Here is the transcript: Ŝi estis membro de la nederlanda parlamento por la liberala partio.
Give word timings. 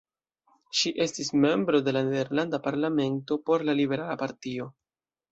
Ŝi 0.77 0.91
estis 1.03 1.27
membro 1.41 1.81
de 1.87 1.91
la 1.97 2.01
nederlanda 2.07 2.59
parlamento 2.67 3.37
por 3.51 3.65
la 3.69 3.75
liberala 3.81 4.17
partio. 4.23 4.67